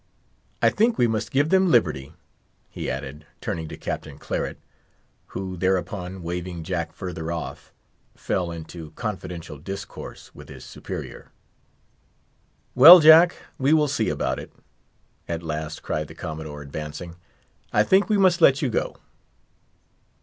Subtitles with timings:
[0.63, 2.15] "I think we must give them liberty,"
[2.71, 4.57] he added, turning to Captain Claret;
[5.27, 7.71] who thereupon, waving Jack further off,
[8.15, 11.29] fell into confidential discourse with his superior.
[12.73, 14.51] "Well, Jack, we will see about it,"
[15.27, 17.17] at last cried the Commodore, advancing.
[17.71, 18.95] "I think we must let you go."